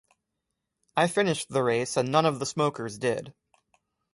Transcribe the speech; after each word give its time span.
I 0.97 1.05
finished 1.07 1.49
the 1.49 1.61
race 1.61 1.95
and 1.95 2.11
none 2.11 2.25
of 2.25 2.39
the 2.39 2.47
smokers 2.47 2.97
did. 2.97 3.35